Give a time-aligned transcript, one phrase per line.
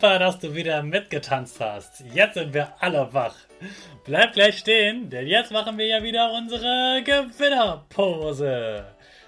[0.00, 2.04] Super, dass du wieder mitgetanzt hast.
[2.14, 3.34] Jetzt sind wir alle wach.
[4.04, 8.84] Bleib gleich stehen, denn jetzt machen wir ja wieder unsere Gewinnerpose.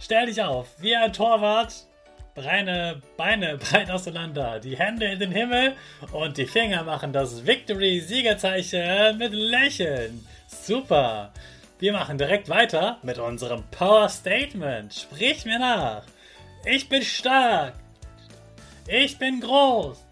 [0.00, 1.88] Stell dich auf, wie ein Torwart.
[2.36, 5.74] Beine, Beine breit auseinander, die Hände in den Himmel
[6.12, 10.24] und die Finger machen das Victory-Siegerzeichen mit Lächeln.
[10.46, 11.32] Super.
[11.80, 14.94] Wir machen direkt weiter mit unserem Power Statement.
[14.94, 16.04] Sprich mir nach.
[16.64, 17.74] Ich bin stark.
[18.86, 20.11] Ich bin groß.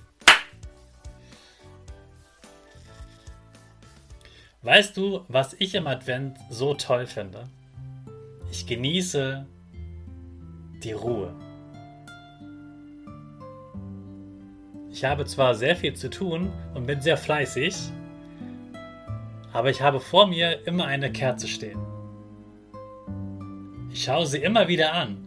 [4.63, 7.47] Weißt du, was ich im Advent so toll finde?
[8.51, 9.43] Ich genieße
[10.83, 11.33] die Ruhe.
[14.91, 17.73] Ich habe zwar sehr viel zu tun und bin sehr fleißig,
[19.51, 21.79] aber ich habe vor mir immer eine Kerze stehen.
[23.91, 25.17] Ich schaue sie immer wieder an,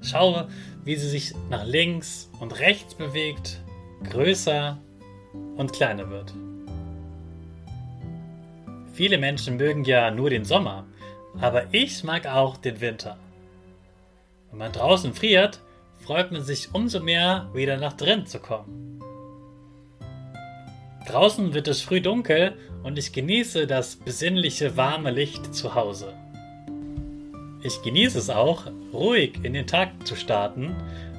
[0.00, 0.48] schaue,
[0.84, 3.60] wie sie sich nach links und rechts bewegt,
[4.08, 4.78] größer
[5.56, 6.32] und kleiner wird.
[8.98, 10.84] Viele Menschen mögen ja nur den Sommer,
[11.40, 13.16] aber ich mag auch den Winter.
[14.50, 15.60] Wenn man draußen friert,
[16.04, 19.00] freut man sich umso mehr, wieder nach drin zu kommen.
[21.06, 26.12] Draußen wird es früh dunkel und ich genieße das besinnliche warme Licht zu Hause.
[27.62, 30.74] Ich genieße es auch, ruhig in den Tag zu starten,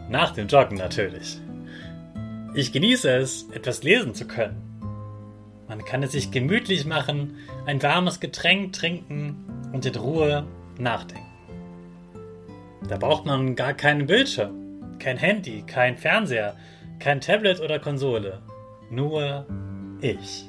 [0.10, 1.38] nach dem Joggen natürlich.
[2.56, 4.69] Ich genieße es, etwas lesen zu können
[5.70, 7.38] man kann es sich gemütlich machen,
[7.68, 10.46] ein warmes Getränk trinken und in Ruhe
[10.80, 11.30] nachdenken.
[12.88, 16.56] Da braucht man gar keinen Bildschirm, kein Handy, kein Fernseher,
[16.98, 18.42] kein Tablet oder Konsole.
[18.90, 19.46] Nur
[20.02, 20.48] ich.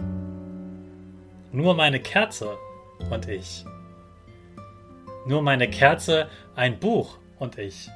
[1.53, 2.57] Nur meine Kerze
[3.11, 3.67] und ich.
[5.27, 7.91] Nur meine Kerze, ein Buch und ich.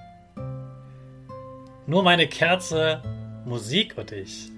[1.87, 3.03] Nur meine Kerze,
[3.47, 4.51] Musik und ich.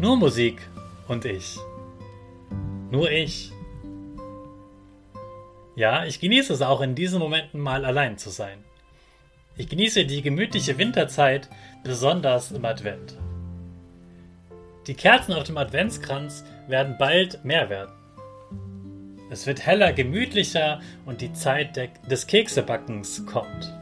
[0.00, 0.60] Nur Musik
[1.08, 1.58] und ich.
[2.90, 3.52] Nur ich.
[5.74, 8.64] Ja, ich genieße es auch in diesen Momenten mal allein zu sein.
[9.56, 11.48] Ich genieße die gemütliche Winterzeit
[11.82, 13.16] besonders im Advent.
[14.86, 17.92] Die Kerzen auf dem Adventskranz werden bald mehr werden.
[19.30, 21.76] Es wird heller, gemütlicher und die Zeit
[22.10, 23.74] des Keksebackens kommt.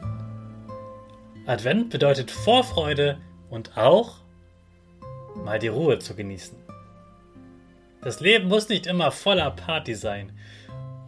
[1.46, 3.18] Advent bedeutet Vorfreude
[3.50, 4.16] und auch
[5.36, 6.58] mal die Ruhe zu genießen.
[8.06, 10.30] Das Leben muss nicht immer voller Party sein.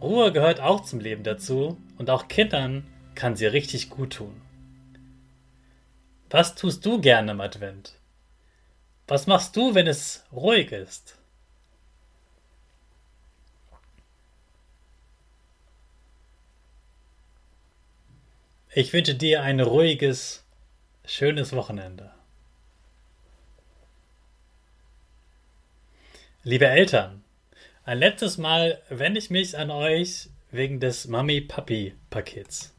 [0.01, 2.85] Ruhe gehört auch zum Leben dazu und auch Kindern
[3.15, 4.41] kann sie richtig gut tun.
[6.29, 7.93] Was tust du gerne im Advent?
[9.07, 11.17] Was machst du, wenn es ruhig ist?
[18.73, 20.43] Ich wünsche dir ein ruhiges,
[21.05, 22.11] schönes Wochenende.
[26.45, 27.21] Liebe Eltern,
[27.83, 32.73] ein letztes Mal wende ich mich an euch wegen des Mami-Papi-Pakets.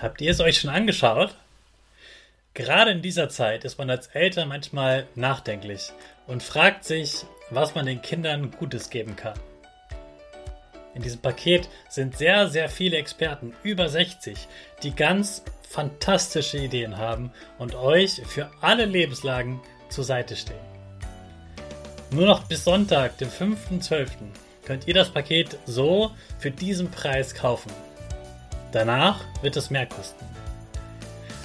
[0.00, 1.36] Habt ihr es euch schon angeschaut?
[2.54, 5.92] Gerade in dieser Zeit ist man als Eltern manchmal nachdenklich
[6.26, 9.38] und fragt sich, was man den Kindern Gutes geben kann.
[10.94, 14.48] In diesem Paket sind sehr, sehr viele Experten, über 60,
[14.82, 19.60] die ganz fantastische Ideen haben und euch für alle Lebenslagen
[19.90, 20.77] zur Seite stehen.
[22.10, 24.08] Nur noch bis Sonntag, den 5.12.,
[24.64, 27.70] könnt ihr das Paket so für diesen Preis kaufen.
[28.72, 30.24] Danach wird es mehr kosten.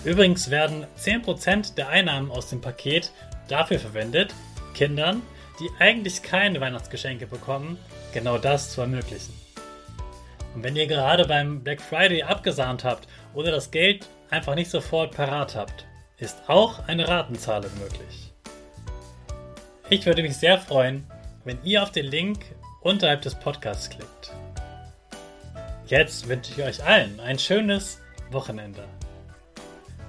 [0.06, 3.12] Übrigens werden 10% der Einnahmen aus dem Paket
[3.48, 4.34] dafür verwendet,
[4.74, 5.22] Kindern,
[5.60, 7.78] die eigentlich keine Weihnachtsgeschenke bekommen,
[8.14, 9.34] genau das zu ermöglichen.
[10.56, 15.16] Und wenn ihr gerade beim Black Friday abgesahnt habt oder das Geld einfach nicht sofort
[15.16, 15.86] parat habt,
[16.18, 18.33] ist auch eine Ratenzahlung möglich.
[19.94, 21.06] Ich würde mich sehr freuen,
[21.46, 22.40] wenn ihr auf den Link
[22.82, 24.32] unterhalb des Podcasts klickt.
[25.86, 28.02] Jetzt wünsche ich euch allen ein schönes
[28.32, 28.86] Wochenende.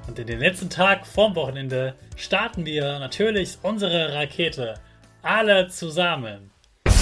[0.08, 4.81] Und in den letzten Tag vorm Wochenende starten wir natürlich unsere Rakete.
[5.20, 6.50] Alle zusammen.
[6.86, 6.96] 5,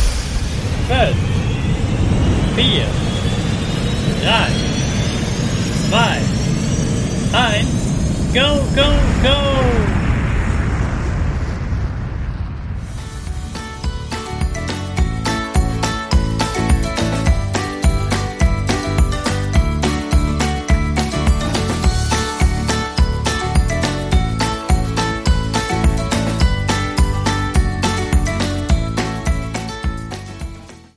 [2.56, 2.84] 4,
[4.25, 4.49] 3,
[7.31, 7.69] 2, 1,
[8.34, 8.90] go, go,
[9.23, 9.92] go!